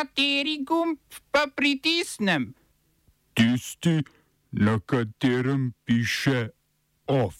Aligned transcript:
Kateri 0.00 0.64
gumb 0.64 0.96
pa 1.30 1.44
pritisnem? 1.56 2.54
Tisti, 3.36 4.00
na 4.50 4.80
katerem 4.80 5.72
piše 5.84 6.48
OF. 7.06 7.36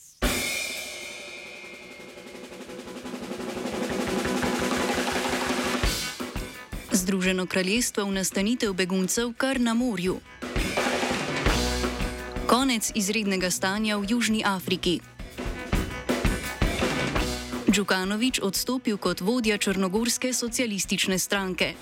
Združeno 6.92 7.46
kraljestvo 7.46 8.04
v 8.04 8.12
nastanitev 8.12 8.76
beguncev 8.76 9.32
kar 9.32 9.60
na 9.60 9.74
morju. 9.74 10.20
Konec 12.46 12.92
izrednega 12.94 13.50
stanja 13.50 13.96
v 13.96 14.04
Južni 14.08 14.44
Afriki. 14.44 15.00
Djukanovič 17.72 18.40
odstopil 18.42 18.98
kot 18.98 19.20
vodja 19.20 19.56
Črnogorske 19.58 20.32
socialistične 20.32 21.18
stranke. 21.18 21.74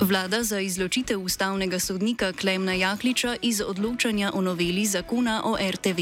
Vlada 0.00 0.42
za 0.42 0.60
izločitev 0.60 1.20
ustavnega 1.20 1.78
sodnika 1.78 2.32
Klemna 2.32 2.72
Jakliča 2.72 3.36
iz 3.42 3.60
odločanja 3.60 4.30
o 4.34 4.40
noveli 4.40 4.86
zakona 4.86 5.42
o 5.44 5.56
RTV. 5.70 6.00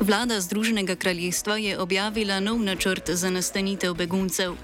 Vlada 0.00 0.40
Združenega 0.40 0.94
kraljestva 0.96 1.56
je 1.56 1.78
objavila 1.78 2.40
nov 2.40 2.62
načrt 2.62 3.10
za 3.10 3.30
nastanitev 3.30 3.94
beguncev. 3.94 4.54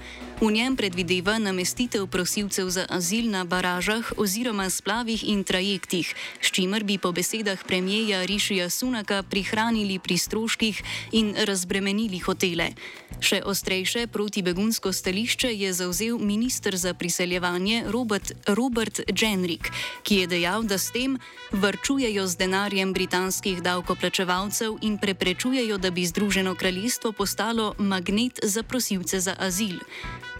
V 0.43 0.51
njem 0.51 0.75
predvideva 0.75 1.39
namestitev 1.39 2.03
prosilcev 2.11 2.67
za 2.67 2.83
azil 2.91 3.31
na 3.31 3.47
baražah 3.47 4.11
oziroma 4.19 4.67
splavih 4.67 5.23
in 5.23 5.43
trajektih, 5.47 6.15
s 6.43 6.51
čimer 6.51 6.83
bi 6.83 6.97
po 6.99 7.15
besedah 7.15 7.63
premijeja 7.63 8.25
Rišija 8.27 8.67
Sunaka 8.69 9.23
prihranili 9.23 10.03
pri 10.03 10.17
stroških 10.17 10.83
in 11.15 11.31
razbremenili 11.47 12.19
hotele. 12.19 12.75
Še 13.23 13.39
ostrejše 13.47 14.07
protibegunsko 14.11 14.91
stališče 14.91 15.47
je 15.47 15.71
zauzel 15.73 16.19
ministr 16.19 16.75
za 16.75 16.91
priseljevanje 16.93 17.87
Robert, 17.87 18.35
Robert 18.47 18.99
Jenrick, 19.07 19.71
ki 20.03 20.15
je 20.15 20.27
dejal, 20.27 20.67
da 20.67 20.75
s 20.75 20.91
tem 20.91 21.15
vrčujejo 21.55 22.27
z 22.27 22.35
denarjem 22.35 22.91
britanskih 22.91 23.63
davkoplačevalcev 23.63 24.75
in 24.83 24.99
preprečujejo, 24.99 25.79
da 25.79 25.87
bi 25.87 26.03
Združeno 26.03 26.55
kraljestvo 26.55 27.15
postalo 27.15 27.75
magnet 27.79 28.43
za 28.43 28.63
prosilce 28.63 29.23
za 29.23 29.39
azil. 29.39 29.79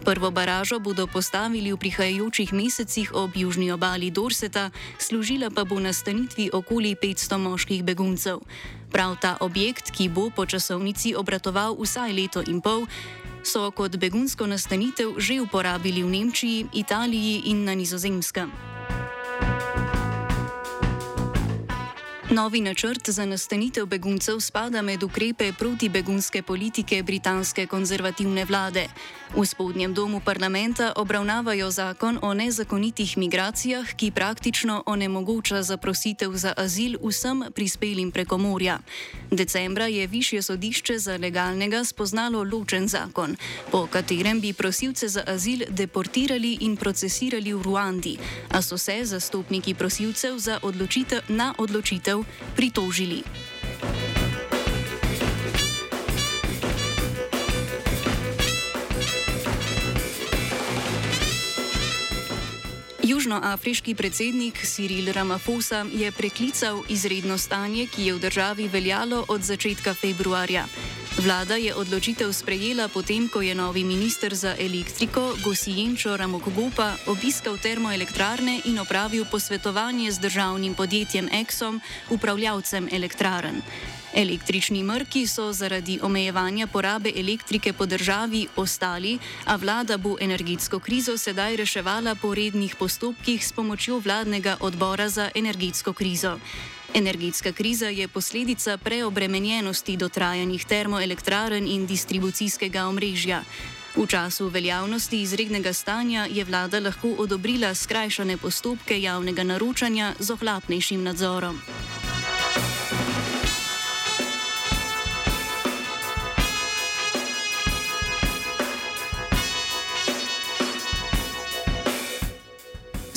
Prvo 0.03 0.31
baražo 0.31 0.83
bodo 0.83 1.07
postavili 1.07 1.71
v 1.71 1.79
prihajajočih 1.79 2.51
mesecih 2.51 3.15
ob 3.15 3.31
južni 3.39 3.71
obali 3.71 4.11
Dorseta, 4.11 4.67
služila 4.99 5.47
pa 5.47 5.63
bo 5.63 5.79
nastanitvi 5.79 6.51
okoli 6.51 6.91
500 6.99 7.37
moških 7.39 7.83
beguncev. 7.87 8.43
Prav 8.91 9.15
ta 9.23 9.39
objekt, 9.39 9.95
ki 9.95 10.11
bo 10.11 10.27
po 10.27 10.43
časovnici 10.43 11.15
obratoval 11.15 11.79
vsaj 11.79 12.11
leto 12.11 12.43
in 12.43 12.59
pol, 12.59 12.83
so 13.47 13.71
kot 13.71 13.95
begunsko 13.95 14.43
nastanitev 14.43 15.15
že 15.15 15.39
uporabili 15.39 16.03
v 16.03 16.11
Nemčiji, 16.11 16.67
Italiji 16.75 17.47
in 17.47 17.63
na 17.63 17.71
nizozemskem. 17.71 18.51
Novi 22.33 22.61
načrt 22.61 23.09
za 23.09 23.25
nastanitev 23.25 23.85
beguncev 23.85 24.39
spada 24.39 24.81
med 24.81 25.03
ukrepe 25.03 25.51
protibegunske 25.59 26.41
politike 26.41 27.03
britanske 27.03 27.67
konzervativne 27.67 28.45
vlade. 28.45 28.87
V 29.35 29.45
spodnjem 29.45 29.93
domu 29.93 30.21
parlamenta 30.25 30.93
obravnavajo 30.95 31.71
zakon 31.71 32.19
o 32.21 32.33
nezakonitih 32.33 33.17
migracijah, 33.17 33.93
ki 33.95 34.11
praktično 34.11 34.83
onemogoča 34.85 35.63
zaprositev 35.63 36.33
za 36.33 36.53
azil 36.57 36.97
vsem 37.03 37.43
prispelim 37.55 38.11
preko 38.11 38.37
morja. 38.37 38.79
Decembra 39.31 39.85
je 39.85 40.07
Višje 40.07 40.41
sodišče 40.41 40.97
za 40.99 41.17
legalnega 41.17 41.83
spoznalo 41.83 42.43
ločen 42.43 42.87
zakon, 42.87 43.35
po 43.71 43.87
katerem 43.87 44.41
bi 44.41 44.53
prosilce 44.53 45.07
za 45.07 45.23
azil 45.27 45.65
deportirali 45.69 46.57
in 46.61 46.77
procesirali 46.77 47.53
v 47.53 47.61
Ruandi, 47.61 48.17
a 48.49 48.61
so 48.61 48.77
se 48.77 49.05
zastopniki 49.05 49.73
prosilcev 49.73 50.37
odločitev, 50.61 51.21
na 51.27 51.53
odločitev 51.57 52.22
pritožili. 52.55 53.23
Južnoafriški 63.23 63.95
predsednik 63.95 64.59
Cyril 64.67 65.07
Ramaphosa 65.07 65.85
je 65.95 66.11
preklical 66.11 66.83
izredno 66.91 67.37
stanje, 67.37 67.87
ki 67.87 68.05
je 68.05 68.13
v 68.13 68.19
državi 68.19 68.67
veljalo 68.67 69.23
od 69.31 69.41
začetka 69.41 69.93
februarja. 69.95 70.65
Vlada 71.23 71.55
je 71.55 71.71
odločitev 71.71 72.33
sprejela 72.35 72.91
potem, 72.91 73.31
ko 73.31 73.39
je 73.39 73.55
novi 73.55 73.87
minister 73.87 74.35
za 74.35 74.59
elektriko 74.59 75.39
Gosijenčo 75.39 76.17
Ramokogopa 76.17 76.99
obiskal 77.07 77.55
termoelektrarne 77.55 78.59
in 78.67 78.83
opravil 78.83 79.23
posvetovanje 79.31 80.11
z 80.11 80.19
državnim 80.19 80.75
podjetjem 80.75 81.31
Exxon, 81.31 81.79
upravljavcem 82.11 82.91
elektrarn. 82.91 83.63
Električni 84.13 84.83
mrki 84.83 85.27
so 85.27 85.53
zaradi 85.53 85.99
omejevanja 86.01 86.67
porabe 86.67 87.11
elektrike 87.15 87.73
po 87.73 87.85
državi 87.85 88.47
ostali, 88.55 89.17
a 89.45 89.55
vlada 89.55 89.97
bo 89.97 90.15
energetsko 90.21 90.79
krizo 90.79 91.17
sedaj 91.17 91.55
reševala 91.55 92.15
po 92.15 92.35
rednih 92.35 92.75
postopkih 92.75 93.47
s 93.47 93.51
pomočjo 93.51 93.99
vladnega 93.99 94.57
odbora 94.59 95.09
za 95.09 95.29
energetsko 95.35 95.93
krizo. 95.93 96.37
Energetska 96.93 97.51
kriza 97.51 97.87
je 97.87 98.07
posledica 98.07 98.77
preobremenjenosti 98.77 99.97
dotrajanih 99.97 100.65
termoelektrarn 100.65 101.67
in 101.67 101.85
distribucijskega 101.85 102.85
omrežja. 102.85 103.43
V 103.95 104.05
času 104.07 104.47
veljavnosti 104.47 105.21
izrednega 105.21 105.73
stanja 105.73 106.27
je 106.29 106.43
vlada 106.43 106.79
lahko 106.79 107.15
odobrila 107.17 107.73
skrajšane 107.73 108.37
postopke 108.37 109.01
javnega 109.01 109.43
naročanja 109.43 110.13
z 110.19 110.31
ohlapnejšim 110.33 111.03
nadzorom. 111.03 111.61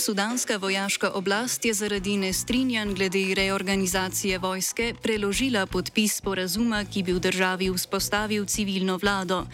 Sudanska 0.06 0.56
vojaška 0.56 1.10
oblast 1.10 1.64
je 1.64 1.74
zaradi 1.74 2.16
nestrinjanj 2.16 2.94
glede 2.94 3.34
reorganizacije 3.34 4.38
vojske 4.38 4.94
preložila 5.02 5.66
podpis 5.66 6.16
sporazuma, 6.16 6.84
ki 6.84 7.02
bi 7.02 7.12
v 7.12 7.20
državi 7.20 7.70
vzpostavil 7.74 8.44
civilno 8.46 8.96
vlado. 9.02 9.46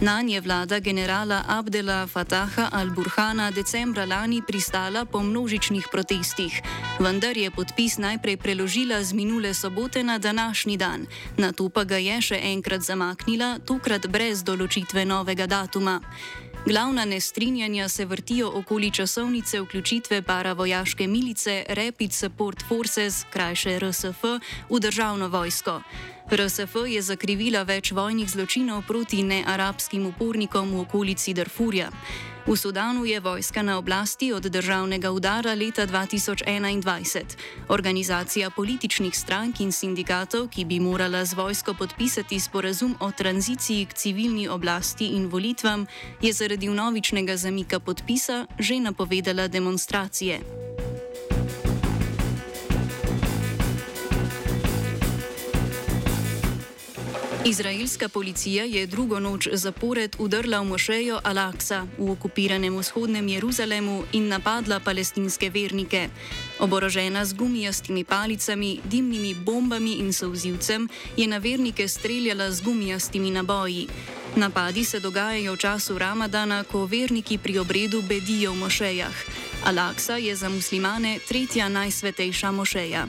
Na 0.00 0.22
nje 0.22 0.40
vlada 0.40 0.78
generala 0.78 1.44
Abdela 1.48 2.06
Fataha 2.06 2.68
al-Burhana 2.72 3.50
decembra 3.50 4.04
lani 4.04 4.42
pristala 4.46 5.04
po 5.04 5.22
množičnih 5.22 5.86
protestih, 5.92 6.62
vendar 6.98 7.36
je 7.36 7.50
podpis 7.50 7.98
najprej 7.98 8.36
preložila 8.36 9.04
z 9.04 9.12
minule 9.12 9.54
sobote 9.54 10.02
na 10.02 10.18
današnji 10.18 10.76
dan, 10.76 11.06
na 11.36 11.52
to 11.52 11.68
pa 11.68 11.84
ga 11.84 11.96
je 11.96 12.20
še 12.20 12.40
enkrat 12.42 12.82
zamaknila, 12.82 13.58
tokrat 13.66 14.06
brez 14.06 14.42
določitve 14.42 15.04
novega 15.04 15.46
datuma. 15.46 16.00
Glavna 16.66 17.04
nestrinjanja 17.04 17.88
se 17.88 18.04
vrtijo 18.04 18.50
okoli 18.54 18.90
časovnice 18.90 19.60
vključitve 19.60 20.22
paravojaške 20.22 21.06
milice 21.06 21.64
Rapid 21.68 22.12
Support 22.12 22.64
Forces, 22.68 23.24
krajše 23.30 23.78
RSF, 23.78 24.24
v 24.70 24.80
državno 24.80 25.28
vojsko. 25.28 25.82
RSF 26.30 26.86
je 26.86 27.02
zakrivila 27.02 27.64
več 27.66 27.90
vojnih 27.90 28.28
zločinov 28.30 28.84
proti 28.86 29.24
nearabskim 29.26 30.06
upornikom 30.06 30.70
v 30.70 30.86
okolici 30.86 31.34
Darfurja. 31.34 31.90
V 32.46 32.54
Sudanu 32.54 33.02
je 33.02 33.18
vojska 33.20 33.62
na 33.66 33.78
oblasti 33.78 34.30
od 34.32 34.46
državnega 34.46 35.10
udara 35.10 35.54
leta 35.58 35.86
2021. 35.90 37.34
Organizacija 37.68 38.50
političnih 38.50 39.10
strank 39.10 39.60
in 39.60 39.74
sindikatov, 39.74 40.48
ki 40.54 40.64
bi 40.64 40.78
morala 40.80 41.24
z 41.26 41.34
vojsko 41.34 41.74
podpisati 41.74 42.40
sporazum 42.40 42.94
o 43.00 43.10
tranziciji 43.10 43.90
k 43.90 43.92
civilni 43.92 44.48
oblasti 44.48 45.10
in 45.18 45.26
volitvam, 45.26 45.86
je 46.22 46.32
zaradi 46.32 46.70
vnovičnega 46.70 47.36
zamika 47.36 47.80
podpisa 47.82 48.46
že 48.58 48.78
napovedala 48.78 49.48
demonstracije. 49.48 50.69
Izraelska 57.50 58.08
policija 58.08 58.64
je 58.64 58.86
drugo 58.86 59.20
noč 59.20 59.48
zapored 59.52 60.16
udrla 60.18 60.60
v 60.60 60.64
mošejo 60.64 61.18
Al-Aqsa 61.24 61.82
v 61.98 62.10
okupiranem 62.10 62.78
vzhodnem 62.78 63.28
Jeruzalemu 63.28 64.04
in 64.12 64.28
napadla 64.28 64.78
palestinske 64.80 65.50
vernike. 65.50 66.08
Oborožena 66.58 67.24
z 67.24 67.34
gumijastimi 67.34 68.04
palicami, 68.04 68.78
dimnimi 68.84 69.34
bombami 69.34 69.98
in 69.98 70.12
sovzivcem 70.12 70.88
je 71.16 71.26
na 71.26 71.38
vernike 71.38 71.88
streljala 71.88 72.50
z 72.50 72.62
gumijastimi 72.62 73.30
naboji. 73.30 73.88
Napadi 74.36 74.84
se 74.84 75.00
dogajajo 75.00 75.52
v 75.52 75.58
času 75.58 75.98
Ramadana, 75.98 76.62
ko 76.64 76.86
verniki 76.86 77.38
pri 77.38 77.58
obredu 77.58 78.02
bedijo 78.02 78.52
v 78.52 78.62
mošejah. 78.62 79.16
Al-Aqsa 79.66 80.22
je 80.22 80.36
za 80.36 80.48
muslimane 80.48 81.18
tretja 81.28 81.68
najsvetejša 81.68 82.50
mošeja. 82.50 83.06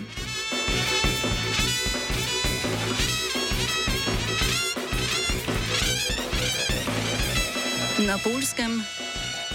Na 8.11 8.17
Polskem 8.17 8.83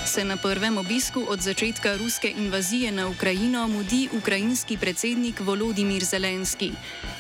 se 0.07 0.25
na 0.25 0.37
prvem 0.37 0.79
obisku 0.79 1.21
od 1.29 1.41
začetka 1.41 1.97
ruske 1.97 2.33
invazije 2.39 2.93
na 2.93 3.09
Ukrajino 3.09 3.69
mudi 3.69 4.09
ukrajinski 4.13 4.79
predsednik 4.79 5.41
Volodimir 5.41 6.05
Zelenski. 6.05 6.73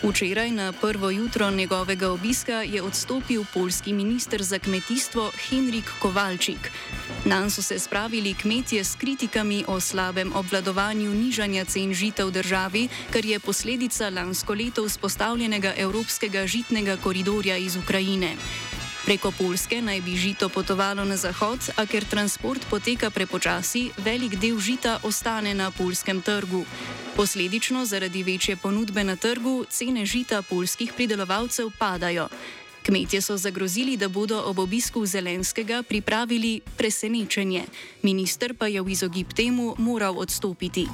Včeraj 0.02 0.50
na 0.50 0.72
prvo 0.72 1.10
jutro 1.10 1.50
njegovega 1.50 2.10
obiska 2.10 2.52
je 2.52 2.82
odstopil 2.82 3.44
polski 3.54 3.92
minister 3.92 4.42
za 4.42 4.58
kmetijstvo 4.58 5.32
Henrik 5.48 5.84
Kovalčik. 5.98 6.72
Nan 7.24 7.50
so 7.50 7.62
se 7.62 7.78
spravili 7.78 8.34
kmetje 8.34 8.84
s 8.84 8.94
kritikami 8.94 9.64
o 9.68 9.80
slabem 9.80 10.32
obvladovanju 10.32 11.10
nižanja 11.14 11.64
cen 11.64 11.94
žita 11.94 12.24
v 12.24 12.30
državi, 12.30 12.88
kar 13.10 13.24
je 13.24 13.40
posledica 13.40 14.08
lansko 14.08 14.54
leto 14.54 14.84
vzpostavljenega 14.84 15.74
evropskega 15.76 16.46
žitnega 16.46 16.96
koridorja 16.96 17.56
iz 17.56 17.76
Ukrajine. 17.76 18.36
Preko 19.06 19.30
Polske 19.30 19.78
naj 19.78 20.00
bi 20.02 20.16
žito 20.18 20.48
potovalo 20.50 21.04
na 21.06 21.14
zahod, 21.14 21.62
a 21.78 21.86
ker 21.86 22.02
transport 22.02 22.58
poteka 22.66 23.06
prepočasi, 23.06 23.94
velik 24.02 24.34
del 24.34 24.58
žita 24.58 24.98
ostane 25.06 25.54
na 25.54 25.70
polskem 25.70 26.18
trgu. 26.18 26.64
Posledično, 27.14 27.84
zaradi 27.86 28.26
večje 28.26 28.56
ponudbe 28.58 29.04
na 29.06 29.14
trgu, 29.14 29.62
cene 29.70 30.02
žita 30.02 30.42
polskih 30.42 30.90
pridelovalcev 30.90 31.70
padajo. 31.78 32.26
Kmetje 32.82 33.22
so 33.22 33.36
zagrozili, 33.38 33.94
da 33.96 34.08
bodo 34.08 34.42
ob 34.42 34.58
obisku 34.58 35.06
Zelenskega 35.06 35.82
pripravili 35.86 36.60
presenečenje, 36.76 37.62
minister 38.02 38.58
pa 38.58 38.66
je 38.66 38.82
v 38.82 38.90
izogib 38.90 39.30
temu 39.30 39.78
moral 39.78 40.18
odstopiti. 40.18 40.90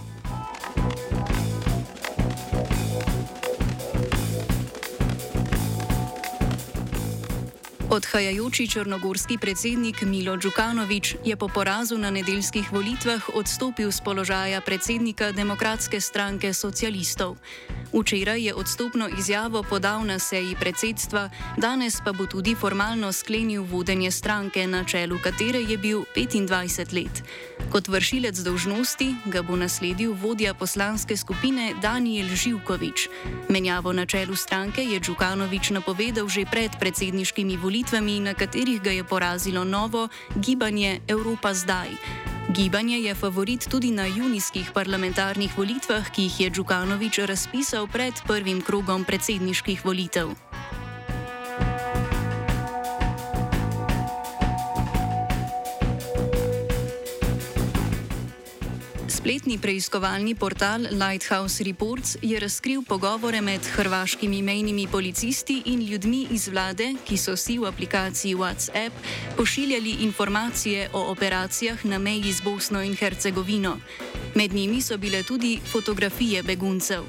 Odhajajoči 7.92 8.68
črnogorski 8.68 9.36
predsednik 9.38 10.02
Milo 10.02 10.36
Djukanovič 10.36 11.16
je 11.24 11.36
po 11.36 11.48
porazu 11.48 11.98
na 11.98 12.10
nedeljskih 12.10 12.72
volitvah 12.72 13.20
odstopil 13.34 13.92
z 13.92 14.00
položaja 14.00 14.60
predsednika 14.60 15.32
Demokratske 15.32 16.00
stranke 16.00 16.54
socialistov. 16.56 17.36
Včeraj 17.92 18.44
je 18.44 18.54
odstopno 18.54 19.08
izjavo 19.18 19.62
podal 19.62 20.06
na 20.06 20.18
seji 20.18 20.56
predsedstva, 20.60 21.30
danes 21.56 22.00
pa 22.04 22.12
bo 22.12 22.26
tudi 22.26 22.54
formalno 22.54 23.12
sklenil 23.12 23.62
vodenje 23.62 24.10
stranke, 24.10 24.66
na 24.66 24.84
čelu 24.84 25.18
katere 25.22 25.60
je 25.60 25.78
bil 25.78 26.04
25 26.16 26.94
let. 26.94 27.22
Kot 27.72 27.88
vršilec 27.88 28.38
dolžnosti 28.38 29.14
ga 29.26 29.42
bo 29.42 29.56
nasledil 29.56 30.14
vodja 30.14 30.54
poslanske 30.54 31.16
skupine 31.16 31.74
Daniel 31.82 32.28
Živkovič. 32.28 33.08
Menjavo 33.48 33.92
na 33.92 34.06
čelu 34.06 34.36
stranke 34.36 34.84
je 34.84 35.00
Djukanovič 35.00 35.70
napovedal 35.70 36.28
že 36.28 36.48
pred 36.50 36.70
predsedniškimi 36.80 37.56
volitvami, 37.56 38.20
na 38.20 38.34
katerih 38.34 38.82
ga 38.82 38.90
je 38.90 39.04
porazilo 39.04 39.64
novo 39.64 40.08
gibanje 40.36 41.00
Evropa 41.08 41.54
zdaj. 41.54 41.92
Gibanje 42.52 43.00
je 43.00 43.14
favorit 43.14 43.64
tudi 43.68 43.90
na 43.90 44.04
junijskih 44.04 44.70
parlamentarnih 44.74 45.56
volitvah, 45.56 46.10
ki 46.12 46.22
jih 46.22 46.40
je 46.40 46.50
Djukanovič 46.50 47.18
razpisal 47.24 47.88
pred 47.88 48.12
prvim 48.26 48.60
krogom 48.60 49.04
predsedniških 49.04 49.84
volitev. 49.84 50.51
Spletni 59.22 59.54
preiskovalni 59.58 60.34
portal 60.34 60.80
Lighthouse 60.90 61.62
Reports 61.62 62.16
je 62.22 62.40
razkril 62.40 62.82
pogovore 62.82 63.40
med 63.40 63.60
hrvaškimi 63.62 64.42
mejnimi 64.42 64.86
policisti 64.90 65.62
in 65.64 65.84
ljudmi 65.86 66.26
iz 66.30 66.48
vlade, 66.48 66.88
ki 67.06 67.16
so 67.16 67.36
si 67.36 67.54
v 67.58 67.68
aplikaciji 67.70 68.34
WhatsApp 68.34 68.90
pošiljali 69.36 69.90
informacije 70.02 70.88
o 70.92 71.04
operacijah 71.12 71.84
na 71.84 71.98
meji 71.98 72.32
z 72.32 72.42
Bosno 72.42 72.82
in 72.82 72.96
Hercegovino. 72.96 73.76
Med 74.34 74.52
njimi 74.52 74.82
so 74.82 74.98
bile 74.98 75.22
tudi 75.22 75.60
fotografije 75.72 76.42
beguncev. 76.42 77.06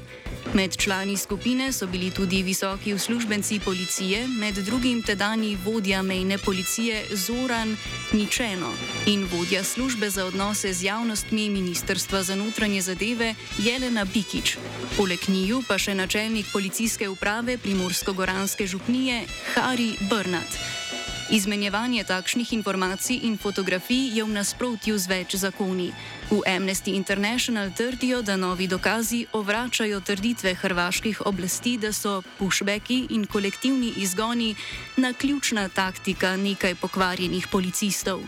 Med 0.54 0.76
člani 0.76 1.16
skupine 1.16 1.72
so 1.72 1.86
bili 1.86 2.10
tudi 2.10 2.42
visoki 2.42 2.94
uslužbenci 2.94 3.60
policije, 3.64 4.26
med 4.28 4.54
drugim 4.54 5.02
tedajni 5.02 5.58
vodja 5.64 6.02
mejne 6.02 6.38
policije 6.38 7.04
Zoran 7.10 7.76
Ničeno 8.12 8.70
in 9.06 9.26
vodja 9.32 9.64
službe 9.64 10.10
za 10.10 10.24
odnose 10.24 10.72
z 10.72 10.84
javnostmi 10.84 11.50
Ministrstva 11.50 12.22
za 12.22 12.34
notranje 12.34 12.80
zadeve 12.80 13.34
Jelena 13.58 14.04
Bikič. 14.04 14.56
Poleg 14.96 15.28
njiju 15.28 15.62
pa 15.68 15.78
še 15.78 15.94
načelnik 15.94 16.46
policijske 16.52 17.08
uprave 17.08 17.58
Primorsko-Goranske 17.58 18.66
župnije 18.66 19.26
Hari 19.54 19.92
Brnat. 20.10 20.83
Izmenjevanje 21.30 22.04
takšnih 22.04 22.52
informacij 22.52 23.20
in 23.22 23.38
fotografij 23.38 24.12
je 24.12 24.24
v 24.24 24.28
nasprotju 24.28 24.98
z 24.98 25.08
več 25.08 25.36
zakoni. 25.40 25.88
V 26.28 26.44
Amnesty 26.44 26.92
International 26.92 27.72
trdijo, 27.72 28.20
da 28.22 28.36
novi 28.36 28.68
dokazi 28.68 29.24
ovračajo 29.32 30.00
trditve 30.00 30.54
hrvaških 30.54 31.26
oblasti, 31.26 31.78
da 31.80 31.92
so 31.92 32.20
pushbacki 32.38 33.06
in 33.16 33.24
kolektivni 33.26 33.92
izgoni 33.96 34.54
na 34.96 35.12
ključna 35.12 35.68
taktika 35.68 36.36
nekaj 36.36 36.74
pokvarjenih 36.74 37.48
policistov. 37.48 38.20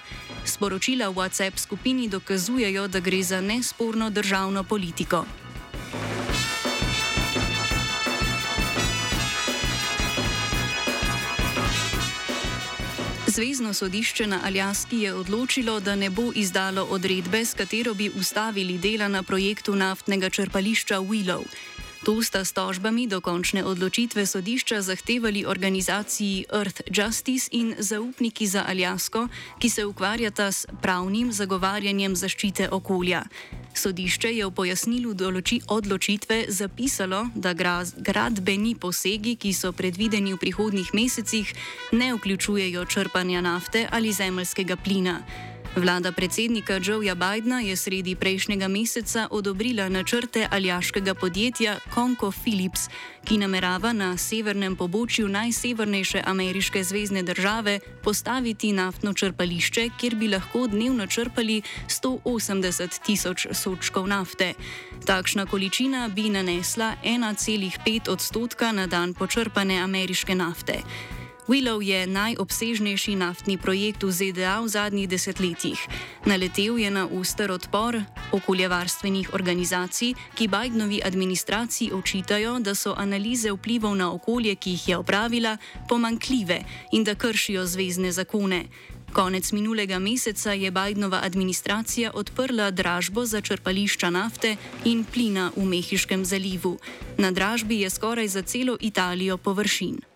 Sporočila 0.44 1.08
v 1.08 1.20
WhatsApp 1.20 1.58
skupini 1.58 2.08
dokazujejo, 2.08 2.88
da 2.88 3.00
gre 3.00 3.22
za 3.22 3.40
nesporno 3.40 4.10
državno 4.10 4.64
politiko. 4.64 5.45
Zvezdno 13.36 13.74
sodišče 13.74 14.26
na 14.26 14.40
Aljaski 14.44 15.00
je 15.00 15.14
odločilo, 15.14 15.80
da 15.80 15.96
ne 15.96 16.08
bo 16.10 16.30
izdalo 16.34 16.86
odredbe, 16.90 17.44
s 17.44 17.54
katero 17.54 17.94
bi 17.94 18.08
ustavili 18.08 18.78
dela 18.78 19.08
na 19.08 19.22
projektu 19.22 19.74
naftnega 19.74 20.30
črpališča 20.30 21.00
Willow. 21.00 21.44
To 22.06 22.22
sta 22.22 22.46
s 22.46 22.54
tožbami 22.54 23.10
do 23.10 23.18
končne 23.18 23.66
odločitve 23.66 24.30
sodišča 24.30 24.78
zahtevali 24.78 25.42
organizaciji 25.42 26.46
Earth 26.54 26.86
Justice 26.86 27.50
in 27.50 27.74
zaupniki 27.82 28.46
za 28.46 28.62
Aljasko, 28.62 29.26
ki 29.58 29.66
se 29.66 29.82
ukvarjata 29.82 30.46
s 30.52 30.70
pravnim 30.82 31.34
zagovarjanjem 31.34 32.14
zaščite 32.14 32.70
okolja. 32.70 33.26
Sodišče 33.74 34.30
je 34.38 34.46
v 34.46 34.54
pojasnilu 34.54 35.18
določi 35.18 35.58
odločitve 35.66 36.46
zapisalo, 36.46 37.26
da 37.34 37.58
gradbeni 37.98 38.78
posegi, 38.78 39.34
ki 39.34 39.50
so 39.50 39.74
predvideni 39.74 40.30
v 40.30 40.38
prihodnih 40.38 40.94
mesecih, 40.94 41.50
ne 41.90 42.14
vključujejo 42.14 42.86
črpanja 42.86 43.42
nafte 43.42 43.82
ali 43.90 44.14
zemljskega 44.14 44.78
plina. 44.78 45.26
Vlada 45.76 46.12
predsednika 46.12 46.80
Joeja 46.80 47.14
Bidna 47.14 47.60
je 47.60 47.76
sredi 47.76 48.14
prejšnjega 48.14 48.68
meseca 48.68 49.28
odobrila 49.30 49.88
načrte 49.88 50.48
aljaškega 50.50 51.14
podjetja 51.14 51.78
Conco 51.94 52.32
Philips, 52.32 52.88
ki 53.24 53.38
namerava 53.38 53.92
na 53.92 54.16
severnem 54.16 54.76
pobočju 54.76 55.28
najsevernejše 55.28 56.22
ameriške 56.26 56.84
zvezdne 56.84 57.22
države 57.22 57.80
postaviti 58.02 58.72
naftno 58.72 59.12
črpališče, 59.12 59.88
kjer 60.00 60.14
bi 60.14 60.28
lahko 60.28 60.66
dnevno 60.66 61.06
črpali 61.06 61.62
180 61.88 63.02
tisoč 63.06 63.46
sočkov 63.52 64.06
nafte. 64.06 64.54
Takšna 65.06 65.46
količina 65.46 66.08
bi 66.08 66.30
nanesla 66.30 66.94
1,5 67.04 68.10
odstotka 68.10 68.72
na 68.72 68.86
dan 68.86 69.14
počrpane 69.14 69.78
ameriške 69.78 70.34
nafte. 70.34 70.80
Willow 71.46 71.78
je 71.78 72.06
najobsežnejši 72.10 73.14
naftni 73.14 73.54
projekt 73.54 74.02
v 74.02 74.10
ZDA 74.10 74.58
v 74.58 74.66
zadnjih 74.66 75.06
desetletjih. 75.06 75.78
Naletel 76.26 76.74
je 76.74 76.90
na 76.90 77.06
uster 77.06 77.54
odpor 77.54 78.02
okoljevarstvenih 78.34 79.30
organizacij, 79.30 80.18
ki 80.34 80.50
Bidenovi 80.50 80.98
administraciji 81.06 81.94
očitajo, 81.94 82.58
da 82.58 82.74
so 82.74 82.98
analize 82.98 83.54
vplivov 83.54 83.94
na 83.94 84.10
okolje, 84.10 84.58
ki 84.58 84.70
jih 84.70 84.88
je 84.88 84.96
opravila, 84.98 85.56
pomankljive 85.88 86.64
in 86.92 87.06
da 87.06 87.14
kršijo 87.14 87.62
zvezdne 87.66 88.10
zakone. 88.12 88.66
Konec 89.14 89.52
minulega 89.52 89.98
meseca 89.98 90.52
je 90.52 90.70
Bidenova 90.70 91.20
administracija 91.22 92.10
odprla 92.14 92.70
dražbo 92.70 93.22
za 93.22 93.40
črpališča 93.40 94.10
nafte 94.10 94.56
in 94.84 95.04
plina 95.04 95.52
v 95.56 95.64
Mehiškem 95.64 96.24
zalivu. 96.24 96.78
Na 97.18 97.30
dražbi 97.30 97.80
je 97.80 97.90
skoraj 97.90 98.28
za 98.28 98.42
celo 98.42 98.76
Italijo 98.80 99.38
površin. 99.38 100.15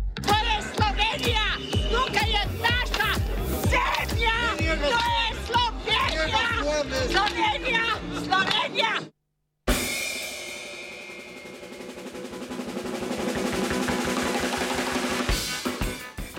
Slovenija, 7.11 7.83
Slovenija. 8.25 9.11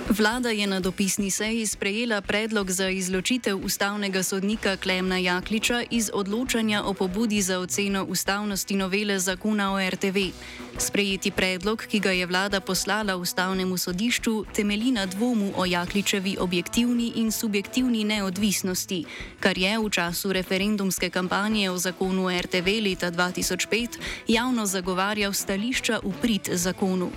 Vlada 0.08 0.48
je 0.48 0.66
na 0.66 0.80
dopisni 0.80 1.30
seji 1.30 1.66
sprejela 1.66 2.20
predlog 2.20 2.70
za 2.70 2.88
izločitev 2.88 3.64
ustavnega 3.64 4.22
sodnika 4.22 4.76
Klemna 4.76 5.18
Jakliča 5.18 5.82
iz 5.90 6.10
odločanja 6.14 6.82
o 6.84 6.94
pobudi 6.94 7.42
za 7.42 7.58
oceno 7.58 8.04
ustavnosti 8.04 8.76
novele 8.76 9.18
zakona 9.18 9.74
o 9.74 9.90
RTV. 9.90 10.16
Sprejeti 10.78 11.30
predlog, 11.30 11.84
ki 11.84 12.00
ga 12.00 12.10
je 12.10 12.26
vlada 12.26 12.60
poslala 12.60 13.16
ustavnemu 13.16 13.76
sodišču, 13.76 14.44
temelji 14.54 14.92
na 14.92 15.06
dvomu 15.06 15.52
o 15.56 15.64
Jakličevi 15.64 16.36
objektivni 16.40 17.12
in 17.16 17.32
subjektivni 17.32 18.04
neodvisnosti, 18.04 19.04
kar 19.40 19.58
je 19.58 19.78
v 19.78 19.90
času 19.90 20.32
referendumske 20.32 21.10
kampanje 21.10 21.70
o 21.70 21.78
zakonu 21.78 22.30
RTV 22.40 22.68
leta 22.84 23.10
2005 23.10 23.98
javno 24.28 24.66
zagovarjal 24.66 25.32
stališča 25.32 26.00
v 26.02 26.12
prid 26.22 26.48
zakonu. 26.52 27.10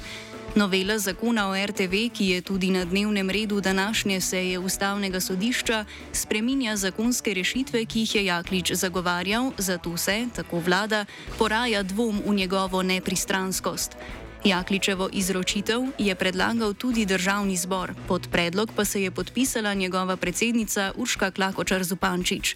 Novela 0.55 0.95
zakona 0.97 1.49
o 1.49 1.55
RTV, 1.65 2.15
ki 2.15 2.25
je 2.25 2.41
tudi 2.41 2.71
na 2.71 2.85
dnevnem 2.85 3.29
redu 3.29 3.61
današnje 3.61 4.21
seje 4.21 4.59
ustavnega 4.59 5.19
sodišča, 5.19 5.85
spreminja 6.13 6.75
zakonske 6.75 7.33
rešitve, 7.33 7.85
ki 7.85 7.99
jih 7.99 8.15
je 8.15 8.25
Jaklič 8.25 8.71
zagovarjal, 8.71 9.51
zato 9.57 9.97
se, 9.97 10.27
tako 10.35 10.59
vlada, 10.59 11.05
poraja 11.37 11.83
dvom 11.83 12.21
v 12.25 12.35
njegovo 12.35 12.83
nepristranskost. 12.83 13.97
Jakličevo 14.45 15.09
izročitev 15.13 15.81
je 15.97 16.15
predlagal 16.15 16.73
tudi 16.73 17.05
državni 17.05 17.57
zbor, 17.57 17.93
pod 18.07 18.27
predlog 18.31 18.71
pa 18.75 18.85
se 18.85 19.03
je 19.03 19.11
podpisala 19.11 19.73
njegova 19.73 20.17
predsednica 20.17 20.91
Urška 20.95 21.31
Klakočar 21.31 21.83
Zupančič. 21.83 22.55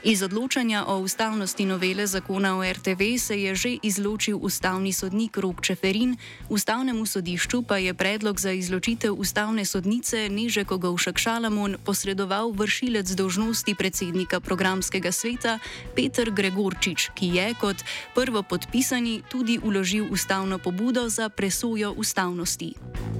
Iz 0.00 0.22
odločanja 0.22 0.84
o 0.88 0.98
ustavnosti 0.98 1.66
novele 1.66 2.06
zakona 2.06 2.56
o 2.56 2.64
RTV 2.64 3.20
se 3.20 3.42
je 3.42 3.54
že 3.54 3.76
izločil 3.82 4.38
ustavni 4.40 4.92
sodnik 4.92 5.36
Rok 5.36 5.60
Čeferin, 5.60 6.16
ustavnemu 6.48 7.06
sodišču 7.06 7.62
pa 7.62 7.76
je 7.76 7.94
predlog 7.94 8.40
za 8.40 8.52
izločitev 8.52 9.12
ustavne 9.12 9.64
sodnice 9.64 10.28
Neže 10.28 10.64
Kogovšek 10.64 11.18
Šalamon 11.18 11.76
posredoval 11.84 12.52
vršilec 12.52 13.10
dožnosti 13.12 13.74
predsednika 13.74 14.40
programskega 14.40 15.12
sveta 15.12 15.58
Peter 15.96 16.30
Gregorčič, 16.30 17.10
ki 17.14 17.26
je 17.36 17.54
kot 17.60 17.76
prvo 18.14 18.42
podpisani 18.42 19.22
tudi 19.28 19.60
uložil 19.62 20.08
ustavno 20.08 20.58
pobudo 20.58 21.08
za 21.08 21.28
presojo 21.28 21.92
ustavnosti. 21.92 23.19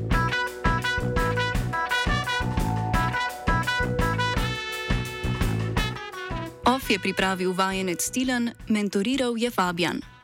Je 6.90 6.98
pripravil 6.98 7.52
vajenec 7.54 8.02
Stilen, 8.02 8.50
mentoriral 8.68 9.36
je 9.36 9.50
Fabian. 9.50 10.19